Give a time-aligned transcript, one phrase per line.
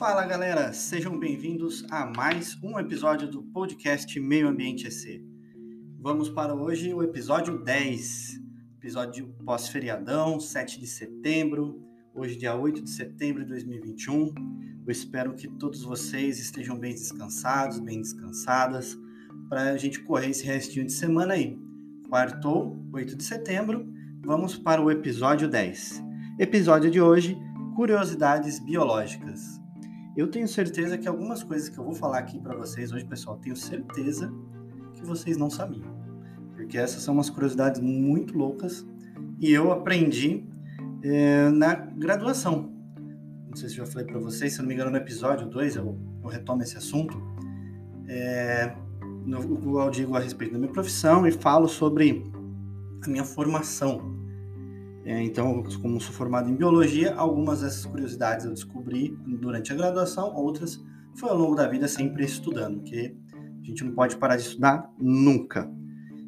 [0.00, 5.22] Fala galera, sejam bem-vindos a mais um episódio do podcast Meio Ambiente EC.
[6.00, 8.40] Vamos para hoje o episódio 10,
[8.78, 14.32] episódio pós-feriadão, 7 de setembro, hoje dia 8 de setembro de 2021.
[14.86, 18.96] Eu espero que todos vocês estejam bem descansados, bem descansadas,
[19.50, 21.58] para a gente correr esse restinho de semana aí.
[22.08, 23.86] Quartou, 8 de setembro,
[24.24, 26.02] vamos para o episódio 10.
[26.38, 27.36] Episódio de hoje,
[27.76, 29.60] curiosidades biológicas.
[30.16, 33.36] Eu tenho certeza que algumas coisas que eu vou falar aqui para vocês hoje, pessoal,
[33.36, 34.32] tenho certeza
[34.94, 35.88] que vocês não sabiam.
[36.54, 38.86] Porque essas são umas curiosidades muito loucas
[39.38, 40.44] e eu aprendi
[41.02, 42.72] é, na graduação.
[43.48, 45.98] Não sei se já falei para vocês, se não me engano, no episódio 2 eu,
[46.22, 47.20] eu retomo esse assunto.
[48.08, 48.74] É,
[49.24, 52.24] no, eu digo a respeito da minha profissão e falo sobre
[53.04, 54.19] a minha formação.
[55.04, 60.34] É, então, como sou formado em biologia, algumas dessas curiosidades eu descobri durante a graduação,
[60.34, 60.78] outras
[61.14, 64.90] foi ao longo da vida sempre estudando, porque a gente não pode parar de estudar
[64.98, 65.70] nunca.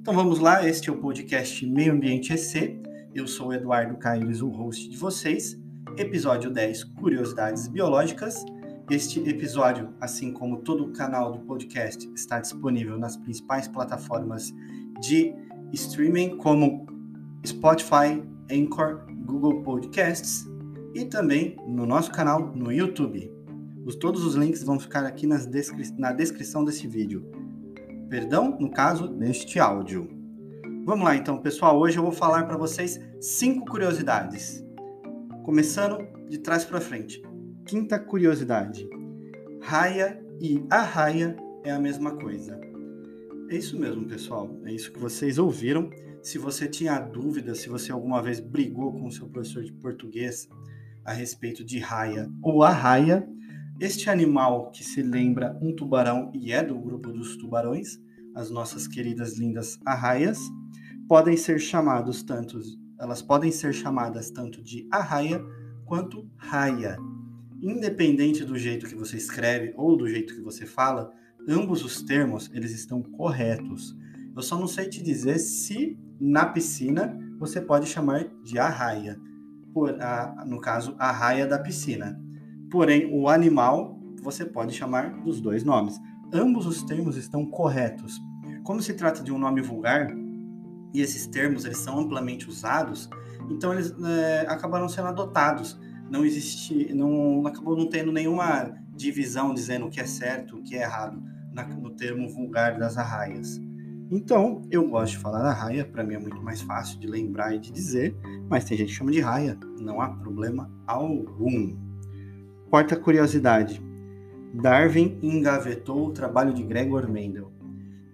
[0.00, 2.80] Então vamos lá, este é o podcast Meio Ambiente EC.
[3.14, 5.56] Eu sou o Eduardo Caires, o host de vocês.
[5.96, 8.44] Episódio 10, Curiosidades Biológicas.
[8.90, 14.52] Este episódio, assim como todo o canal do podcast, está disponível nas principais plataformas
[15.00, 15.32] de
[15.72, 16.86] streaming, como
[17.46, 20.46] Spotify, Anchor, Google Podcasts
[20.94, 23.32] e também no nosso canal no YouTube.
[23.84, 27.24] Os, todos os links vão ficar aqui descri na descrição desse vídeo.
[28.08, 30.08] Perdão, no caso, deste áudio.
[30.84, 31.78] Vamos lá então, pessoal.
[31.78, 34.64] Hoje eu vou falar para vocês cinco curiosidades.
[35.44, 37.22] Começando de trás para frente.
[37.64, 38.88] Quinta curiosidade.
[39.60, 42.60] Raia e arraia é a mesma coisa.
[43.48, 44.50] É isso mesmo, pessoal.
[44.64, 45.90] É isso que vocês ouviram.
[46.22, 50.48] Se você tinha dúvida, se você alguma vez brigou com o seu professor de português
[51.04, 53.28] a respeito de raia ou arraia,
[53.80, 57.98] este animal que se lembra um tubarão e é do grupo dos tubarões,
[58.36, 60.38] as nossas queridas lindas arraias,
[61.08, 62.60] podem ser chamados tanto,
[63.00, 65.44] elas podem ser chamadas tanto de arraia
[65.84, 66.96] quanto raia.
[67.60, 71.12] Independente do jeito que você escreve ou do jeito que você fala,
[71.48, 73.96] ambos os termos eles estão corretos.
[74.36, 79.20] Eu só não sei te dizer se na piscina você pode chamar de arraia,
[79.74, 82.20] por, a, no caso, arraia da piscina.
[82.70, 85.98] Porém, o animal você pode chamar dos dois nomes.
[86.32, 88.20] Ambos os termos estão corretos.
[88.62, 90.14] Como se trata de um nome vulgar
[90.94, 93.10] e esses termos eles são amplamente usados,
[93.50, 95.80] então eles é, acabaram sendo adotados.
[96.08, 100.76] Não existe, não acabou não tendo nenhuma divisão dizendo o que é certo, o que
[100.76, 101.20] é errado
[101.52, 103.60] na, no termo vulgar das arraias.
[104.14, 107.54] Então, eu gosto de falar da raia, para mim é muito mais fácil de lembrar
[107.54, 108.14] e de dizer,
[108.46, 111.74] mas tem gente que chama de raia, não há problema algum.
[112.68, 113.82] Quarta curiosidade:
[114.52, 117.50] Darwin engavetou o trabalho de Gregor Mendel.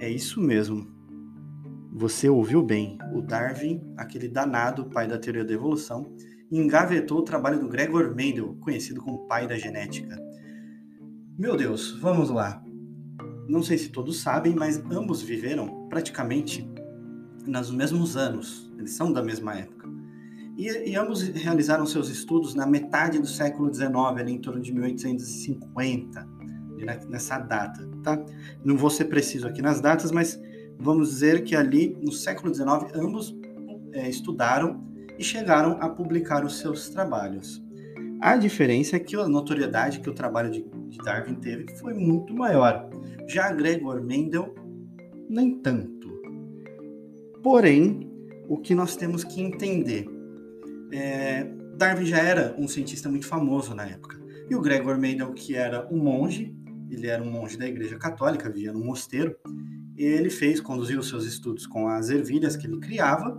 [0.00, 0.84] É isso mesmo.
[1.92, 2.98] Você ouviu bem.
[3.14, 6.12] O Darwin, aquele danado pai da teoria da evolução,
[6.50, 10.20] engavetou o trabalho do Gregor Mendel, conhecido como pai da genética.
[11.38, 12.63] Meu Deus, vamos lá.
[13.48, 16.68] Não sei se todos sabem, mas ambos viveram praticamente
[17.46, 18.72] nos mesmos anos.
[18.78, 19.88] Eles são da mesma época.
[20.56, 24.72] E, e ambos realizaram seus estudos na metade do século XIX, ali em torno de
[24.72, 26.28] 1850,
[27.08, 28.22] nessa data, tá?
[28.64, 30.40] Não vou ser preciso aqui nas datas, mas
[30.78, 33.34] vamos dizer que ali no século XIX ambos
[33.92, 34.84] é, estudaram
[35.18, 37.63] e chegaram a publicar os seus trabalhos.
[38.24, 42.32] A diferença é que a notoriedade que o trabalho de, de Darwin teve foi muito
[42.32, 42.88] maior.
[43.28, 44.54] Já Gregor Mendel,
[45.28, 46.08] nem tanto.
[47.42, 48.10] Porém,
[48.48, 50.06] o que nós temos que entender
[50.90, 51.44] é,
[51.76, 54.18] Darwin já era um cientista muito famoso na época.
[54.48, 56.56] E o Gregor Mendel, que era um monge,
[56.88, 59.36] ele era um monge da Igreja Católica, vivia no mosteiro,
[59.98, 63.38] ele fez, conduziu seus estudos com as ervilhas que ele criava,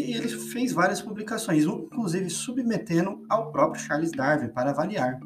[0.00, 5.20] e ele fez várias publicações, inclusive submetendo ao próprio Charles Darwin para avaliar.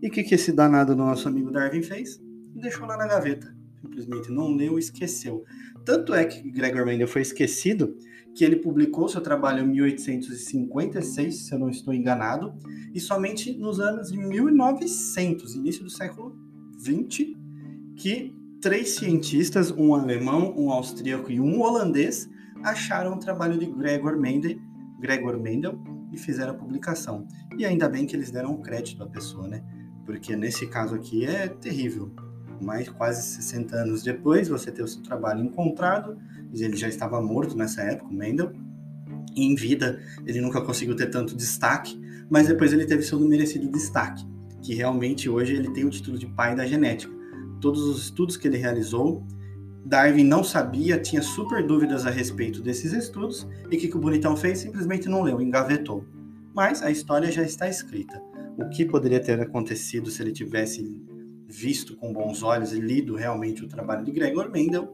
[0.00, 2.20] E o que, que esse danado nosso amigo Darwin fez?
[2.54, 3.54] Deixou lá na gaveta.
[3.80, 5.44] Simplesmente não leu esqueceu.
[5.84, 7.96] Tanto é que Gregor Mendel foi esquecido
[8.34, 12.52] que ele publicou seu trabalho em 1856, se eu não estou enganado,
[12.92, 16.36] e somente nos anos de 1900, início do século
[16.80, 17.36] 20,
[17.96, 22.28] que três cientistas, um alemão, um austríaco e um holandês,
[22.64, 24.58] acharam o trabalho de Gregor Mendel,
[24.98, 25.78] Gregor Mendel
[26.10, 27.26] e fizeram a publicação.
[27.58, 29.62] E ainda bem que eles deram crédito à pessoa, né?
[30.06, 32.10] Porque nesse caso aqui é terrível.
[32.60, 36.16] Mais quase 60 anos depois, você ter o seu trabalho encontrado,
[36.52, 38.52] ele já estava morto nessa época, o Mendel.
[39.36, 42.00] em vida, ele nunca conseguiu ter tanto destaque,
[42.30, 44.24] mas depois ele teve seu merecido destaque.
[44.62, 47.12] que realmente hoje ele tem o título de pai da genética.
[47.60, 49.22] Todos os estudos que ele realizou,
[49.84, 54.00] Darwin não sabia, tinha super dúvidas a respeito desses estudos, e o que, que o
[54.00, 54.60] bonitão fez?
[54.60, 56.04] Simplesmente não leu, engavetou.
[56.54, 58.22] Mas a história já está escrita.
[58.56, 61.02] O que poderia ter acontecido se ele tivesse
[61.46, 64.92] visto com bons olhos e lido realmente o trabalho de Gregor Mendel,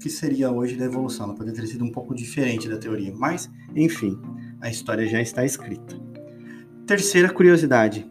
[0.00, 1.26] que seria hoje da evolução.
[1.26, 4.18] Ela poderia ter sido um pouco diferente da teoria, mas, enfim,
[4.60, 5.96] a história já está escrita.
[6.86, 8.10] Terceira curiosidade: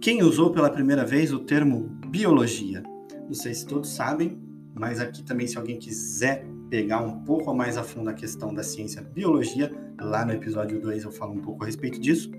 [0.00, 2.82] quem usou pela primeira vez o termo biologia?
[3.26, 4.38] Não sei se todos sabem,
[4.74, 8.62] mas aqui também, se alguém quiser pegar um pouco mais a fundo a questão da
[8.62, 9.70] ciência biologia,
[10.00, 12.30] lá no episódio 2 eu falo um pouco a respeito disso.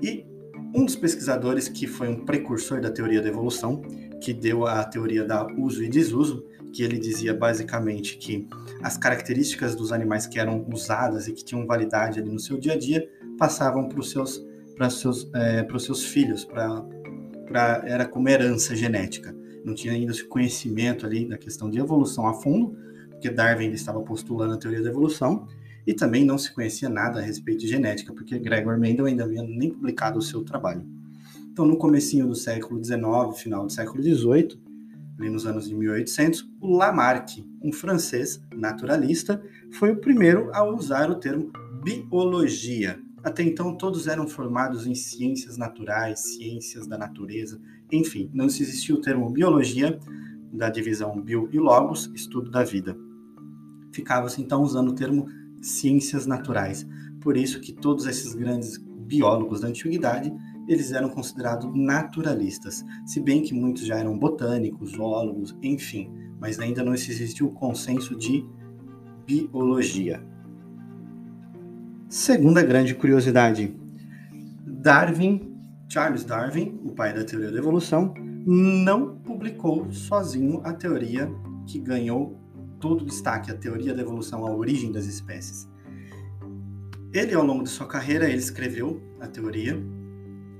[0.00, 0.24] E
[0.74, 3.82] um dos pesquisadores que foi um precursor da teoria da evolução,
[4.20, 8.46] que deu a teoria da uso e desuso, que ele dizia basicamente que
[8.82, 12.74] as características dos animais que eram usadas e que tinham validade ali no seu dia
[12.74, 13.08] a dia
[13.38, 14.44] passavam para os seus,
[14.90, 16.46] seus, é, seus filhos,
[17.84, 19.34] era como herança genética.
[19.66, 22.78] Não tinha ainda esse conhecimento ali da questão de evolução a fundo,
[23.10, 25.48] porque Darwin estava postulando a teoria da evolução,
[25.84, 29.42] e também não se conhecia nada a respeito de genética, porque Gregor Mendel ainda havia
[29.42, 30.86] nem publicado o seu trabalho.
[31.50, 33.00] Então, no comecinho do século XIX,
[33.36, 34.60] final do século XVIII,
[35.18, 39.42] ali nos anos de 1800, o Lamarck, um francês naturalista,
[39.72, 41.50] foi o primeiro a usar o termo
[41.82, 43.00] biologia.
[43.24, 47.60] Até então, todos eram formados em ciências naturais, ciências da natureza,
[47.90, 49.98] enfim, não se existia o termo biologia,
[50.52, 52.96] da divisão bio e logos, estudo da vida.
[53.92, 55.26] Ficava-se então usando o termo
[55.60, 56.86] ciências naturais.
[57.20, 60.32] Por isso que todos esses grandes biólogos da antiguidade
[60.68, 66.10] eles eram considerados naturalistas, se bem que muitos já eram botânicos, zoólogos, enfim,
[66.40, 68.44] mas ainda não existiu o consenso de
[69.24, 70.20] biologia.
[72.08, 73.76] Segunda grande curiosidade:
[74.66, 75.55] Darwin,
[75.88, 78.12] Charles Darwin, o pai da teoria da evolução,
[78.46, 81.30] não publicou sozinho a teoria
[81.66, 82.38] que ganhou
[82.80, 85.68] todo o destaque, a teoria da evolução, a origem das espécies.
[87.12, 89.82] Ele, ao longo de sua carreira, ele escreveu a teoria,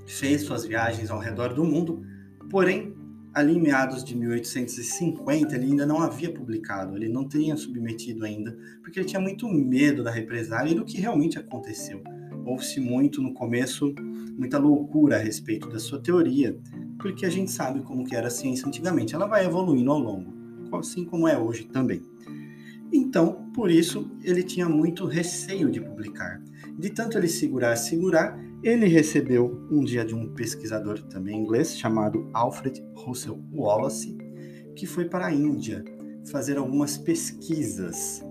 [0.06, 2.02] fez suas viagens ao redor do mundo,
[2.50, 2.94] porém,
[3.34, 8.56] ali em meados de 1850, ele ainda não havia publicado, ele não tinha submetido ainda,
[8.80, 12.02] porque ele tinha muito medo da represália e do que realmente aconteceu.
[12.46, 13.92] Houve-se muito no começo,
[14.38, 16.56] muita loucura a respeito da sua teoria,
[16.96, 20.32] porque a gente sabe como que era a ciência antigamente, ela vai evoluindo ao longo,
[20.78, 22.00] assim como é hoje também.
[22.92, 26.40] Então, por isso, ele tinha muito receio de publicar.
[26.78, 32.30] De tanto ele segurar, segurar, ele recebeu um dia de um pesquisador também inglês chamado
[32.32, 34.16] Alfred Russel Wallace,
[34.76, 35.84] que foi para a Índia
[36.30, 38.24] fazer algumas pesquisas.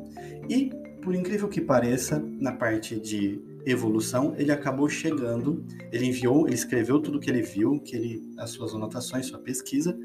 [0.50, 0.72] E,
[1.02, 7.00] por incrível que pareça, na parte de evolução, ele acabou chegando, ele enviou, ele escreveu
[7.00, 9.98] tudo que ele viu, que ele as suas anotações, sua pesquisa,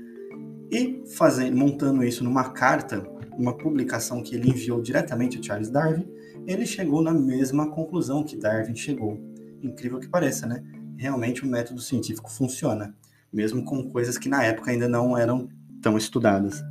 [0.71, 6.07] e fazendo, montando isso numa carta, uma publicação que ele enviou diretamente a Charles Darwin,
[6.47, 9.19] ele chegou na mesma conclusão que Darwin chegou.
[9.63, 10.63] Incrível que pareça, né?
[10.97, 12.95] Realmente o método científico funciona,
[13.33, 15.49] mesmo com coisas que na época ainda não eram
[15.83, 16.63] tão estudadas.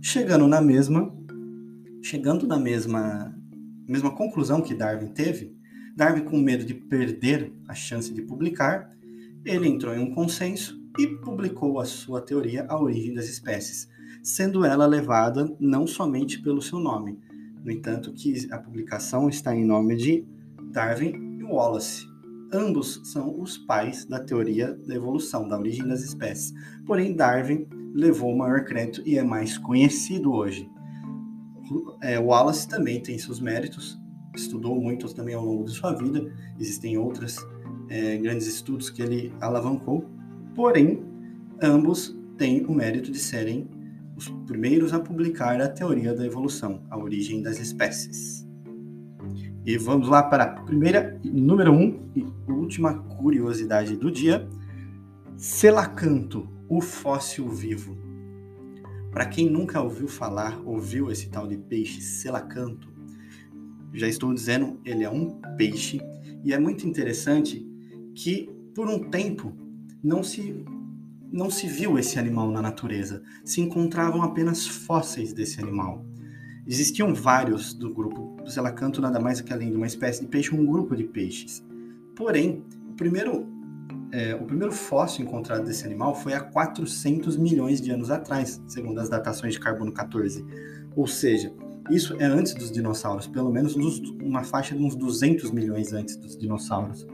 [0.00, 1.12] Chegando na mesma,
[2.02, 3.34] chegando na mesma,
[3.88, 5.56] mesma conclusão que Darwin teve,
[5.96, 8.94] Darwin com medo de perder a chance de publicar,
[9.46, 13.88] ele entrou em um consenso e publicou a sua teoria A Origem das Espécies,
[14.22, 17.18] sendo ela levada não somente pelo seu nome,
[17.64, 20.26] no entanto que a publicação está em nome de
[20.70, 22.06] Darwin e Wallace.
[22.52, 26.52] Ambos são os pais da teoria da evolução, da origem das espécies.
[26.86, 30.68] Porém, Darwin levou o maior crédito e é mais conhecido hoje.
[32.02, 33.98] É, Wallace também tem seus méritos,
[34.38, 36.32] estudou muito também ao longo de sua vida.
[36.58, 37.36] Existem outros
[37.88, 40.04] é, grandes estudos que ele alavancou,
[40.56, 41.04] Porém,
[41.62, 43.68] ambos têm o mérito de serem
[44.16, 48.48] os primeiros a publicar a teoria da evolução, a origem das espécies.
[49.66, 54.48] E vamos lá para a primeira, número um e última curiosidade do dia:
[55.36, 57.94] Selacanto, o fóssil vivo.
[59.10, 62.88] Para quem nunca ouviu falar, ouviu esse tal de peixe selacanto,
[63.98, 66.00] já estou dizendo, ele é um peixe
[66.44, 67.66] e é muito interessante
[68.14, 69.52] que por um tempo
[70.02, 70.64] não se
[71.32, 76.06] não se viu esse animal na natureza, se encontravam apenas fósseis desse animal.
[76.66, 80.54] Existiam vários do grupo do selacanto, nada mais que além de uma espécie de peixe,
[80.54, 81.64] um grupo de peixes.
[82.14, 83.46] Porém, o primeiro,
[84.12, 88.98] é, o primeiro fóssil encontrado desse animal foi há 400 milhões de anos atrás, segundo
[88.98, 90.44] as datações de carbono 14.
[90.94, 91.52] Ou seja,
[91.90, 93.76] isso é antes dos dinossauros, pelo menos
[94.22, 97.06] uma faixa de uns 200 milhões antes dos dinossauros.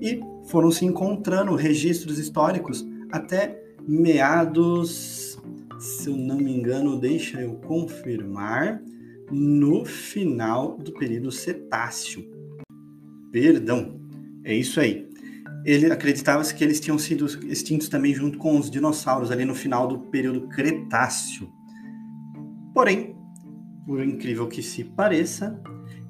[0.00, 5.38] e foram se encontrando registros históricos até meados,
[5.78, 8.82] se eu não me engano, deixa eu confirmar,
[9.30, 12.24] no final do período Cetáceo.
[13.32, 14.00] Perdão,
[14.44, 15.08] é isso aí.
[15.64, 19.88] Ele acreditava-se que eles tinham sido extintos também junto com os dinossauros ali no final
[19.88, 21.50] do período Cretáceo.
[22.74, 23.16] Porém,
[23.86, 25.60] por incrível que se pareça,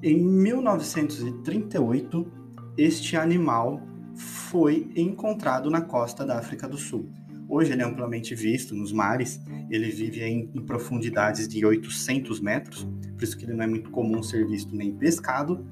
[0.01, 2.31] em 1938
[2.77, 3.81] este animal
[4.15, 7.09] foi encontrado na costa da África do Sul.
[7.47, 9.39] Hoje ele é amplamente visto nos mares,
[9.69, 13.91] ele vive em, em, profundidades de 800 metros, por isso que ele não é muito
[13.91, 15.65] comum ser visto nem pescado.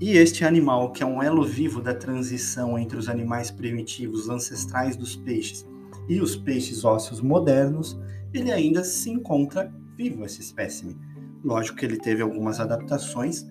[0.00, 4.96] E este animal, que é um elo vivo da transição entre os animais primitivos ancestrais
[4.96, 5.66] dos peixes
[6.08, 7.98] e os peixes ósseos modernos,
[8.32, 10.96] ele ainda se encontra vivo, esse espécime.
[11.44, 13.46] Lógico que ele teve algumas adaptações,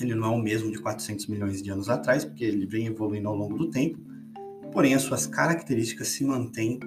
[0.00, 3.28] ele não é o mesmo de 400 milhões de anos atrás, porque ele vem evoluindo
[3.28, 3.98] ao longo do tempo,
[4.72, 6.80] porém as suas características se mantêm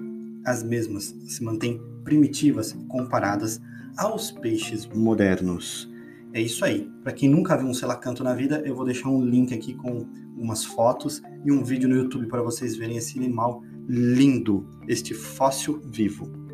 [0.44, 3.60] as mesmas, se mantêm primitivas comparadas
[3.96, 5.90] aos peixes modernos.
[6.32, 6.90] É isso aí.
[7.02, 10.06] Para quem nunca viu um selacanto na vida, eu vou deixar um link aqui com
[10.36, 15.80] umas fotos e um vídeo no YouTube para vocês verem esse animal lindo, este fóssil
[15.84, 16.45] vivo.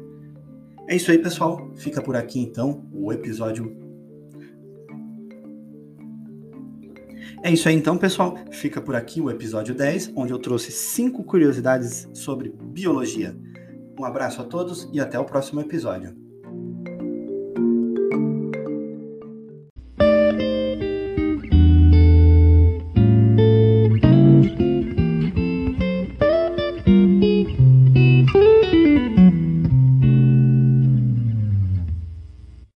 [0.88, 1.70] É isso aí, pessoal.
[1.74, 3.76] Fica por aqui então o episódio
[7.44, 8.36] É isso aí então, pessoal.
[8.52, 13.36] Fica por aqui o episódio 10, onde eu trouxe cinco curiosidades sobre biologia.
[13.98, 16.21] Um abraço a todos e até o próximo episódio.